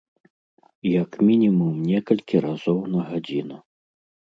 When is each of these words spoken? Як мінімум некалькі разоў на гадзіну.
Як 1.01 1.11
мінімум 1.29 1.73
некалькі 1.93 2.45
разоў 2.49 2.85
на 2.99 3.09
гадзіну. 3.15 3.57